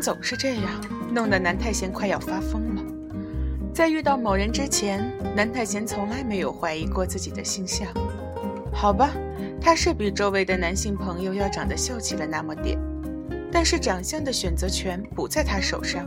[0.00, 0.64] 总是这样，
[1.12, 2.82] 弄得南太贤快要发疯了。
[3.72, 5.04] 在遇到某人之前，
[5.36, 7.86] 南太贤从来没有怀疑过自己的性向。
[8.72, 9.10] 好吧，
[9.60, 12.78] 他是比周围的男性朋友要长得秀气了那么点，
[13.52, 16.06] 但是长相的选择权不在他手上，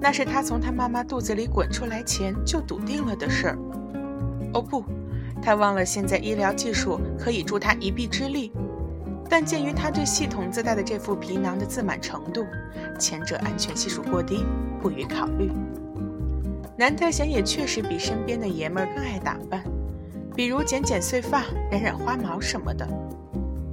[0.00, 3.58] 那是他从他妈妈肚子里滚出来前就笃定了的事儿。
[4.52, 4.84] 哦不，
[5.40, 8.52] 他忘了现在医疗技术可以助他一臂之力，
[9.30, 12.44] 但鉴于他对系统自带的这副皮囊的自满程度，
[12.98, 14.44] 前者安全系数过低，
[14.82, 15.52] 不予考虑。
[16.76, 19.62] 南太贤也确实比身边的爷们儿更爱打扮，
[20.34, 22.86] 比如剪剪碎发、染染花毛什么的。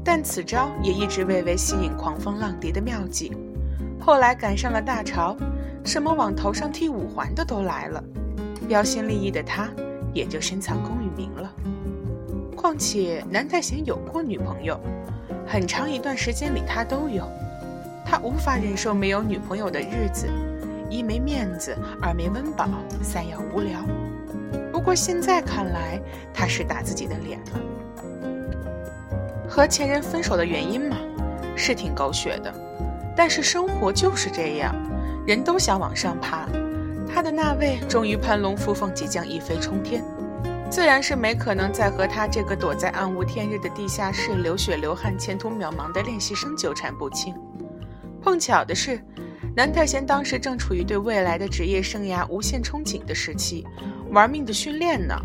[0.04, 3.36] 但此招也一直未为吸引狂风浪蝶的妙计。
[4.00, 5.36] 后来赶上了大潮，
[5.84, 8.04] 什么往头上剃五环的都来了，
[8.68, 9.68] 标新立异的他
[10.14, 11.52] 也就深藏功与名了。
[12.56, 14.80] 况且南太贤有过女朋友，
[15.48, 17.26] 很长一段时间里他都有，
[18.06, 20.28] 他无法忍受没有女朋友的日子。
[20.90, 22.68] 一没面子，二没温饱，
[23.02, 23.80] 三要无聊。
[24.72, 26.00] 不过现在看来，
[26.34, 27.62] 他是打自己的脸了。
[29.50, 30.98] 和前任分手的原因嘛，
[31.56, 32.54] 是挺狗血的。
[33.16, 34.76] 但是生活就是这样，
[35.26, 36.48] 人都想往上爬。
[37.10, 40.04] 他的那位终于攀龙附凤，即将一飞冲天，
[40.70, 47.34] 自然是没可能再和他这个躲在暗无天日的地下室流血流汗、前途渺茫的练习生纠缠不清。
[48.22, 49.02] 碰巧的是。
[49.56, 53.66] 南太贤当时正处于对未来的职业生涯无限憧憬的时期，
[54.12, 55.16] 玩命的训练呢。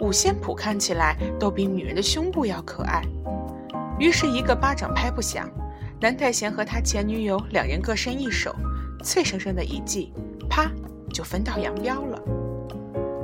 [0.00, 3.02] 五线谱看起来都比女人的胸部要可爱。
[3.98, 5.50] 于是，一个巴掌拍不响，
[5.98, 8.54] 南太贤和他前女友两人各伸一手，
[9.02, 10.12] 脆生生的一记，
[10.50, 10.70] 啪
[11.10, 12.22] 就分道扬镳了。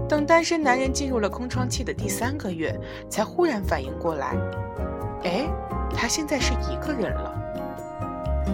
[0.09, 2.75] 等单身男人进入了空窗期的第三个月，
[3.11, 4.35] 才忽然反应过来，
[5.25, 5.47] 哎，
[5.95, 7.35] 他现在是一个人了。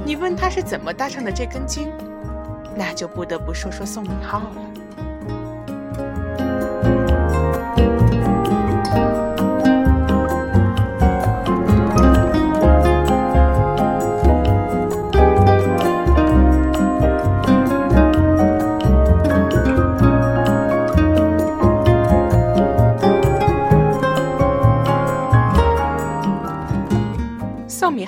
[0.05, 1.93] 你问他是怎么搭上的这根筋，
[2.77, 4.57] 那就不得不说说宋敏浩了。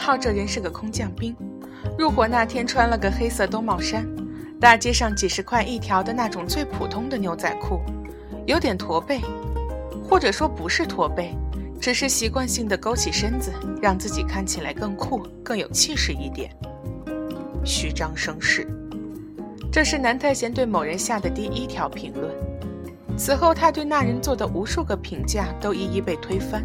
[0.06, 1.34] 宋敏浩这人是个空降兵。
[1.98, 4.06] 入伙那天穿了个黑色兜帽衫，
[4.60, 7.80] 大街上几十块一条的那种最普通的牛仔裤，
[8.46, 9.20] 有点驼背，
[10.08, 11.34] 或者说不是驼背，
[11.80, 13.52] 只是习惯性的勾起身子，
[13.82, 16.52] 让自己看起来更酷、更有气势一点。
[17.64, 18.64] 虚张声势，
[19.72, 22.32] 这是南太贤对某人下的第一条评论。
[23.18, 26.64] 此后他对那人做的无数个评价都一一被推翻，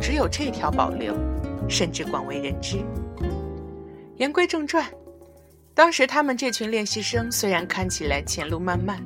[0.00, 1.14] 只有这条保留，
[1.70, 2.84] 甚至广为人知。
[4.16, 4.84] 言归正传，
[5.72, 9.02] 当时他们这群练习生虽然看起来前路漫漫，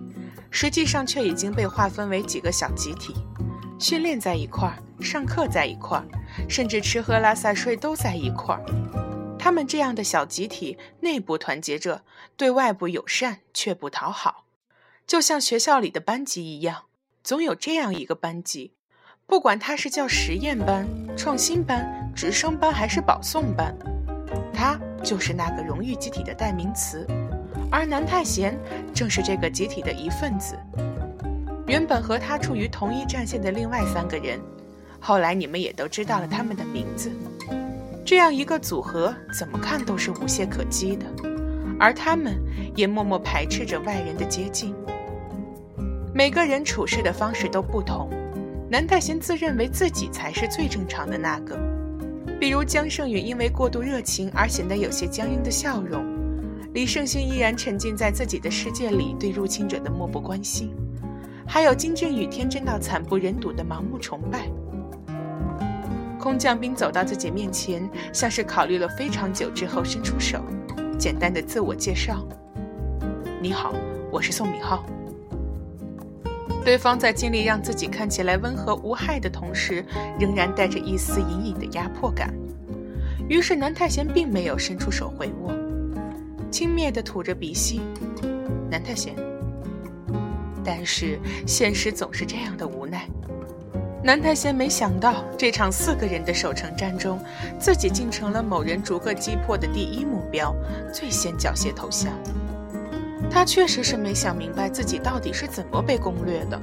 [0.51, 3.15] 实际上却已经被划分为几个小集体，
[3.79, 6.05] 训练在一块儿，上课在一块儿，
[6.49, 8.65] 甚至吃喝拉撒睡都在一块儿。
[9.39, 12.03] 他们这样的小集体，内部团结着，
[12.37, 14.45] 对外部友善却不讨好，
[15.07, 16.87] 就像学校里的班级一样，
[17.23, 18.73] 总有这样一个班级，
[19.27, 23.75] 不管它是叫实验班、创新班、直升班还是保送班，
[24.53, 24.79] 他。
[25.03, 27.07] 就是那个荣誉集体的代名词，
[27.71, 28.59] 而南太贤
[28.95, 30.59] 正是这个集体的一份子。
[31.67, 34.41] 原本和他处于同一战线的另外三个人，
[34.99, 37.13] 后来你们也都知道了他们的名字。
[38.03, 41.05] 这样一个组合，怎么看都是无懈可击的，
[41.79, 42.43] 而他们
[42.75, 44.75] 也默默排斥着外人的接近。
[46.15, 48.09] 每个人处事的方式都不同，
[48.71, 51.74] 南太贤自认为自己才是最正常的那个。
[52.41, 56.05] 比如江胜宇因为过度热情而显得有些僵硬的笑容，
[56.75, 60.75] 李胜勋依然沉浸在自己的世界里对入侵者的漠不关心，
[61.47, 64.49] 还有金振宇天真到惨不忍睹的盲目崇拜。
[66.19, 70.43] 空降兵走到自己面前，像是考虑了非常久之后伸出手，
[70.99, 72.27] 简单的自我介绍
[73.41, 73.75] ：“你好，
[74.11, 74.85] 我是宋敏浩。”
[76.65, 79.85] 对方在尽力让自己看起来温和无害的同时，
[80.19, 82.33] 仍然带着一丝隐隐的压迫感。
[83.29, 85.53] 于是南太贤并没有伸出手回握，
[86.51, 87.81] 轻蔑地吐着鼻息。
[88.71, 89.15] 南太贤。
[90.65, 93.07] 但是现实总是这样的无奈。
[94.03, 97.19] 南太贤没想到，这场四个人的守城战中，
[97.59, 100.55] 自己竟成了某人逐个击破的第一目标，
[100.93, 102.13] 最先缴械投降。
[103.35, 106.61] 他确实是没想明白自己到底是怎么被攻略的。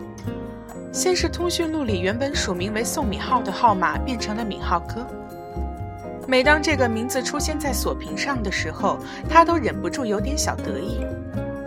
[0.94, 5.06] 先是通讯录里原本署名为宋敏浩的号码变成了敏浩哥，
[6.30, 8.98] 每当这个名字出现在锁屏上的时候，
[9.30, 11.06] 他都忍不住有点小得意，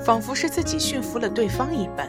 [0.02, 2.08] 仿佛是自己驯服了对方一般。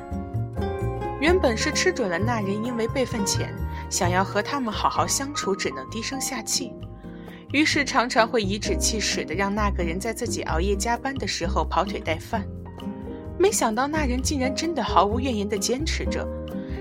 [1.20, 3.54] 原本是吃准了那人因为备份浅，
[3.90, 6.72] 想要和他们好好相处，只能低声下气，
[7.52, 12.42] 于是常常会颐指气使的让那个人在自己熬夜加班的时候跑腿带饭。
[13.38, 16.28] 没想到那人竟然真的毫无怨言地坚持着，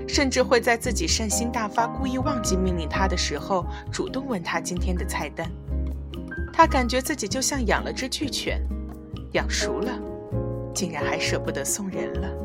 [0.07, 5.49] 甚至会在自己善心大发、故意忘记命令他的时候，主动问他今天的菜单。
[6.53, 8.61] 他感觉自己就像养了只巨犬，
[9.33, 9.91] 养熟了，
[10.73, 12.44] 竟然还舍不得送人了。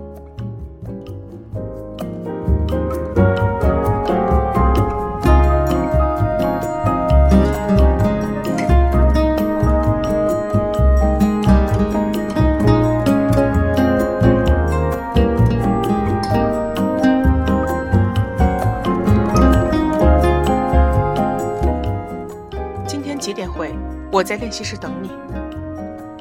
[24.13, 25.11] 我在练习室等你。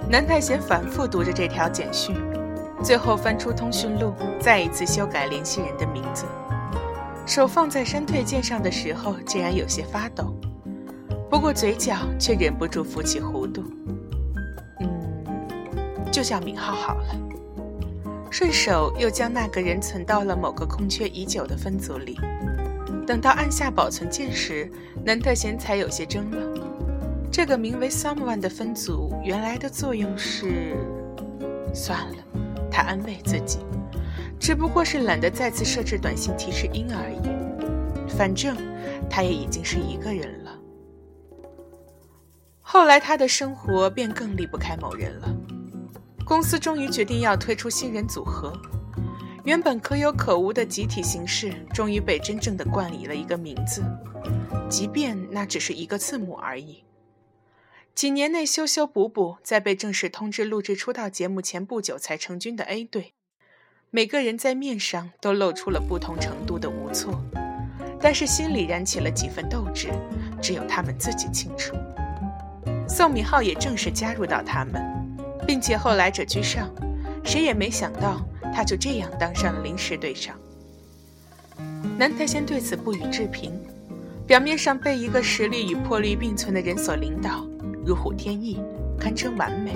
[0.09, 2.15] 南太贤反复读着这条简讯，
[2.83, 6.25] 最后翻出通讯录，再一次修改联系人的名字。
[7.25, 10.33] 手放在删退键上的时候，竟然有些发抖，
[11.29, 13.63] 不过嘴角却忍不住浮起弧度。
[14.79, 17.15] 嗯，就叫敏浩好了。
[18.31, 22.19] 顺手又将那个人存到了某个空缺已久的分组里。
[23.05, 24.71] 等到按下保存键时，
[25.03, 26.48] 南特贤才有些怔了。
[27.31, 30.75] 这个名为 Someone 的分组原来的作用是，
[31.73, 32.17] 算了，
[32.71, 33.59] 他安慰自己，
[34.39, 38.09] 只不过是懒得再次设置短信提示音而已。
[38.17, 38.57] 反正
[39.09, 40.59] 他也已经是一个人了。
[42.61, 45.33] 后来他的生活便更离不开某人了。
[46.25, 48.51] 公司终于决定要推出新人组合，
[49.43, 53.83] 原本可有可无的集体形式，终于被真正的冠以了一个名字，
[54.67, 56.83] 即便那只是一个字母而已。
[57.95, 63.13] 几年内修修补补，在被正式通知录制出道节目前不久才成军的 A 队，
[63.89, 67.21] 每个人在面上都露出了不同程度的无措，
[67.99, 69.89] 但是心里燃起了几分斗志，
[70.41, 71.75] 只有他们自己清楚。
[72.87, 74.81] 宋敏浩也正式加入到他们，
[75.45, 76.73] 并且后来者居上，
[77.23, 80.39] 谁也没想到他就这样当上了临时队长。
[81.97, 83.59] 南台先对此不予置评，
[84.25, 87.45] 表面上被一个实力与魄力并存的人所领导。
[87.89, 88.61] 如虎添翼，
[88.99, 89.75] 堪称完美。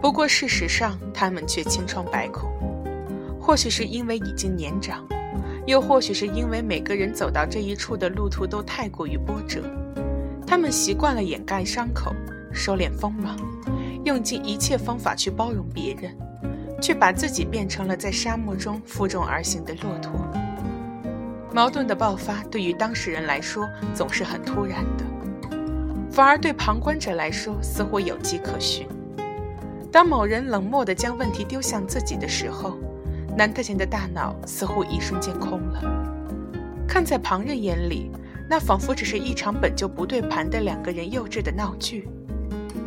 [0.00, 2.48] 不过事实上，他们却千疮百孔。
[3.40, 5.04] 或许是因为已经年长，
[5.66, 9.60] 又或许是因为每个人走到这一处的路途都太过于波折，
[10.46, 12.14] 他们习惯了掩盖伤口，
[12.52, 13.36] 收敛锋芒，
[14.04, 16.16] 用尽一切方法去包容别人，
[16.80, 20.12] 却把自己变成了在沙漠中负重而行的骆驼。
[21.52, 25.04] 矛盾的爆发对于当事人来说总是很突然的。
[26.20, 28.86] 反而对旁观者来说似乎有迹可循。
[29.90, 32.76] 当某人冷漠地将问题丢向自己的时候，
[33.38, 35.80] 南特贤的大脑似乎一瞬间空了。
[36.86, 38.10] 看在旁人眼里，
[38.50, 42.06] 那仿佛只是一场本就不对盘的两个人幼稚的闹剧。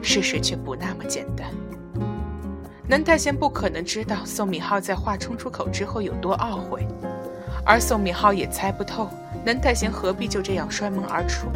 [0.03, 1.49] 事实却不那么简单。
[2.87, 6.85] 南太贤不可能知道宋敏浩在话冲出口之后有多懊悔，
[7.65, 9.09] 而宋敏浩也猜不透
[9.43, 11.47] 南太贤何必就这样摔门而出。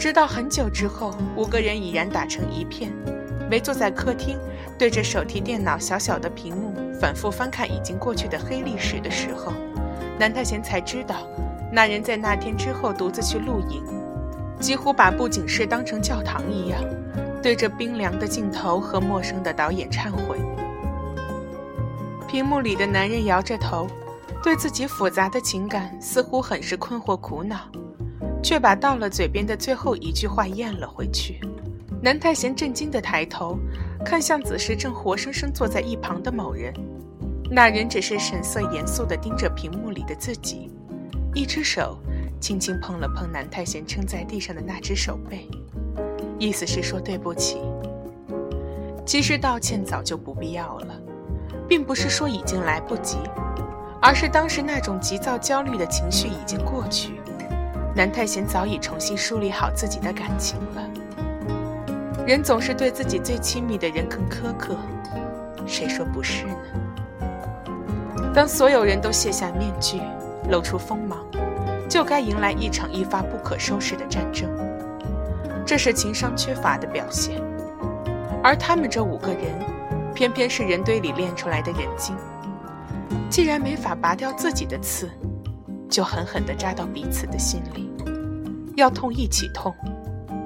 [0.00, 2.90] 直到很久之后，五个人已然打成一片，
[3.50, 4.38] 围坐在客厅，
[4.78, 9.52] 对着手提电脑小小的屏幕，反复翻看已经过去的黑历史的时候，
[10.18, 11.16] 南太贤才知道，
[11.70, 13.84] 那人在那天之后独自去露营，
[14.58, 16.80] 几乎把布景室当成教堂一样，
[17.42, 20.38] 对着冰凉的镜头和陌生的导演忏悔。
[22.26, 23.86] 屏幕里的男人摇着头，
[24.42, 27.58] 对自己复杂的情感似乎很是困惑苦恼。
[28.42, 31.40] 却把到了嘴边的最后一句话咽了回去。
[32.02, 33.58] 南太贤震惊地抬头，
[34.04, 36.72] 看向此时正活生生坐在一旁的某人。
[37.50, 40.70] 那人只是神色严肃地盯着屏幕里的自己，
[41.34, 41.98] 一只手
[42.40, 45.48] 轻轻碰了碰南太贤撑在地上的那只手背，
[46.38, 47.58] 意思是说对不起。
[49.04, 50.94] 其实道歉早就不必要了，
[51.68, 53.18] 并不是说已经来不及，
[54.00, 57.19] 而是当时那种急躁焦虑的情绪已经过去。
[57.94, 60.90] 南太贤早已重新梳理好自己的感情了。
[62.26, 64.76] 人总是对自己最亲密的人更苛刻，
[65.66, 66.54] 谁说不是呢？
[68.32, 70.00] 当所有人都卸下面具，
[70.50, 71.18] 露出锋芒，
[71.88, 74.48] 就该迎来一场一发不可收拾的战争。
[75.66, 77.42] 这是情商缺乏的表现，
[78.42, 79.52] 而他们这五个人，
[80.14, 82.14] 偏偏是人堆里练出来的人精。
[83.28, 85.10] 既然没法拔掉自己的刺。
[85.90, 87.90] 就狠狠地扎到彼此的心里，
[88.76, 89.74] 要痛一起痛，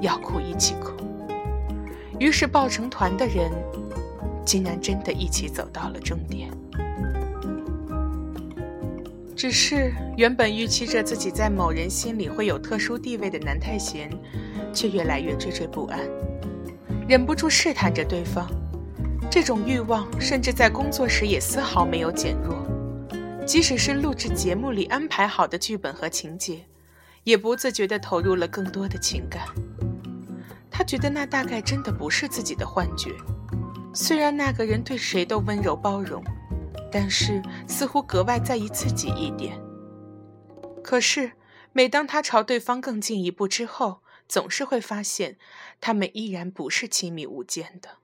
[0.00, 0.92] 要哭一起哭。
[2.18, 3.52] 于是抱成团的人，
[4.44, 6.50] 竟然真的一起走到了终点。
[9.36, 14.08] 只是原本预期着自己在某人心里会有特殊地位的南太贤，
[14.72, 16.00] 却越来越惴惴不安，
[17.06, 18.48] 忍不住试探着对方。
[19.30, 22.63] 这种欲望甚至在工作时也丝毫没有减弱，
[23.46, 26.64] 即使是录制节目里安排好的剧本和情节，
[27.24, 29.46] 也不自觉地投入了更多的情感。
[30.70, 33.10] 他觉得那大概真的不是自己的幻觉，
[33.94, 36.22] 虽然那个人对谁都温柔包容。
[36.96, 39.60] 但是似乎格外在意自己一点。
[40.80, 41.32] 可是，
[41.72, 45.36] 每当他朝对方更进一步之后，总是会发现，
[45.80, 47.98] 他们依然不是亲密无间的。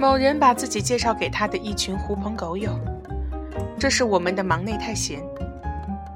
[0.00, 2.70] 某人把自己介绍给他的一群狐朋狗友，
[3.78, 5.22] 这是我们的忙内太贤。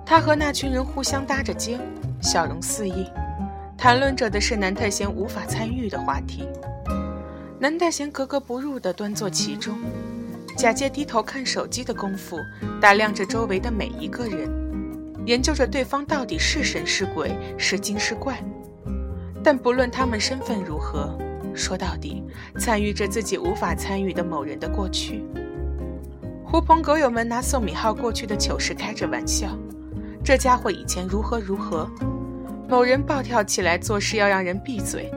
[0.06, 1.78] 他和那群人互相搭着肩，
[2.18, 3.06] 笑容肆意，
[3.76, 6.48] 谈论着的是南太贤无法参与的话题。
[7.58, 9.76] 南太贤格格不入地端坐其中，
[10.56, 12.38] 假借低头看手机的功夫，
[12.80, 14.50] 打量着周围的每一个人，
[15.26, 18.42] 研究着对方到底是神是鬼，是精是怪。
[19.42, 21.18] 但不论他们身份如何，
[21.54, 22.22] 说到底，
[22.58, 25.24] 参与着自己无法参与的某人的过去。
[26.44, 29.48] 狐朋狗友们拿宋敏浩过去的糗事开着玩笑，
[30.22, 31.88] 这家伙以前如何如何。
[32.68, 35.10] 某人暴跳起来，做事要让人闭嘴，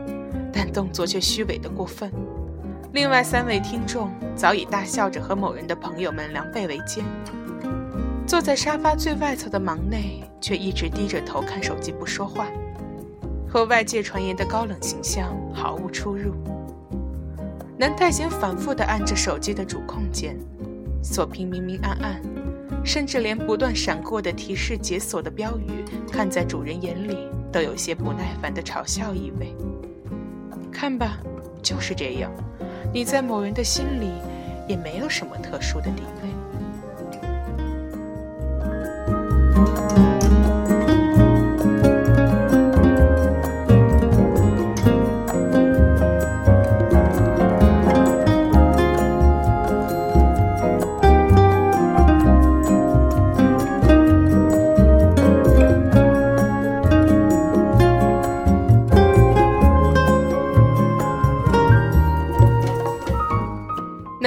[0.52, 2.12] 但动作却虚伪的过分。
[2.94, 7.04] 另外三位听众早已大笑着和某人的朋友们狼狈为奸。
[8.26, 12.48] 坐在沙发最外侧的忙内却一直低着头看手机不说话，
[13.58, 16.32] 和外界传言的高冷形象毫无出入。
[17.76, 20.38] 南太贤反复地按着手机的主控键，
[21.02, 22.22] 锁屏明明暗暗，
[22.86, 27.18] 甚至连不断闪过的提示解锁的标语，看在主人眼里
[27.52, 29.56] 都有些不耐烦的嘲笑意味。
[30.72, 31.18] 看吧，
[31.64, 32.32] 就是这样。
[32.94, 34.12] 你在某人的心里，
[34.68, 36.30] 也没有什么特殊的地位。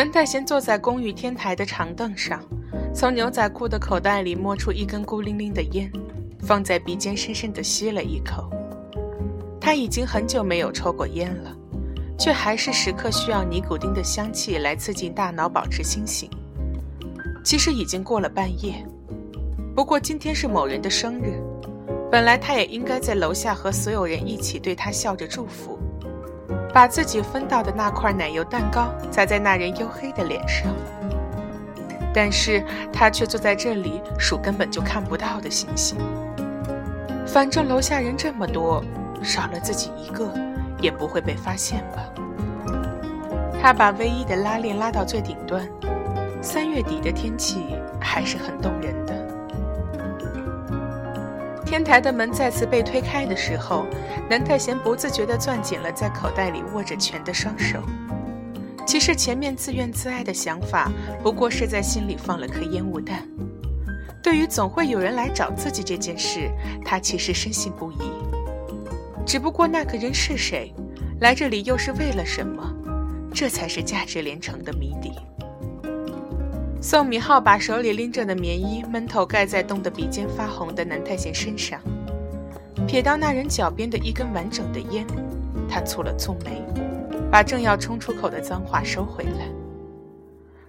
[0.00, 2.42] 南太贤坐在公寓天台的长凳上，
[2.94, 5.92] 从牛仔裤的口袋里摸出一根孤零零的烟，
[6.40, 8.48] 放在鼻尖深深地吸了一口。
[9.60, 11.54] 他已经很久没有抽过烟了，
[12.18, 16.30] 却还是时刻需要尼古丁的香气来刺激大脑，保持清醒。
[17.44, 18.82] 其实已经过了半夜，
[19.76, 21.38] 不过今天是某人的生日，
[22.10, 25.78] 本来他也应该在楼下和所有人一起对他笑着祝福。
[26.72, 30.72] 把自己分到的那块奶油蛋糕砸在那人黝黑的脸上，
[32.14, 35.98] 但是他却坐在这里数根本就看不到的星星。
[37.26, 38.84] 反正楼下人这么多，
[39.22, 40.32] 少了自己一个
[40.80, 42.04] 也不会被发现吧。
[43.62, 45.68] 他把唯一的拉链拉到最顶端，
[46.40, 49.19] 三月底的天气还是很动人的。
[51.70, 53.86] 天台的门再次被推开的时候，
[54.28, 57.80] 南太贤不自觉地攥紧了在口袋里握着拳的双手。
[58.84, 60.90] 其实前面自怨自艾的想法，
[61.22, 63.24] 不过是在心里放了颗烟雾弹。
[64.20, 66.50] 对于总会有人来找自己这件事，
[66.84, 67.98] 他其实深信不疑。
[69.24, 70.74] 只不过那个人是谁，
[71.20, 72.68] 来这里又是为了什么，
[73.32, 75.12] 这才是价值连城的谜底。
[76.82, 81.78] 宋敏浩把手里拎着的棉衣闷头盖在冻得鼻尖发红的南太贤身上，
[82.88, 85.06] 瞥到那人脚边的一根完整的烟，
[85.68, 86.64] 他蹙了蹙眉，
[87.30, 89.46] 把正要冲出口的脏话收回来。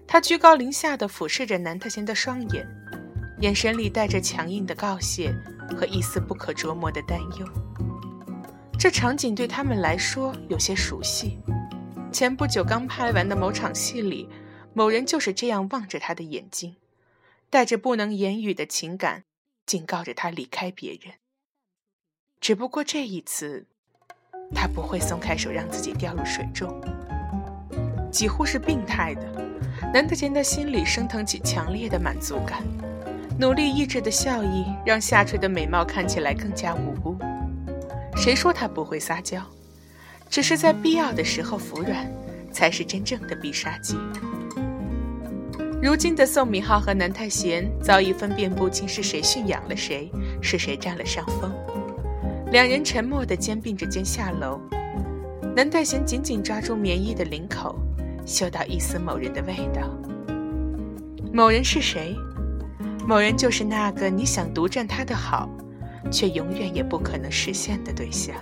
[0.05, 2.67] 他居高临下地俯视着南太贤的双眼，
[3.39, 5.33] 眼神里带着强硬的告诫
[5.77, 7.47] 和一丝不可琢磨的担忧。
[8.77, 11.37] 这场景对他们来说有些熟悉，
[12.11, 14.27] 前不久刚拍完的某场戏里。
[14.73, 16.77] 某人就是这样望着他的眼睛，
[17.49, 19.25] 带着不能言语的情感，
[19.65, 21.15] 警告着他离开别人。
[22.39, 23.65] 只不过这一次，
[24.55, 26.81] 他不会松开手让自己掉入水中。
[28.11, 29.49] 几乎是病态的，
[29.93, 32.63] 南德贤的心里升腾起强烈的满足感，
[33.39, 37.17] 努力抑制的笑意让下垂的美貌看起来更加无辜。
[38.15, 39.45] 谁说他不会撒娇？
[40.29, 42.09] 只是在必要的时候服软，
[42.53, 43.97] 才是真正的必杀技。
[45.81, 51.51] 如今的宋敏浩和南太贤早已分辨不清是谁驯养了谁，是谁占了上风。
[52.51, 54.61] 两人沉默地肩并着肩下楼。
[55.55, 57.75] 南泰贤紧紧抓住棉衣的领口，
[58.27, 59.81] 嗅到一丝某人的味道。
[61.33, 62.15] 某人是谁？
[63.07, 65.49] 某人就是那个你想独占他的好，
[66.11, 68.35] 却永远也不可能实现的对象。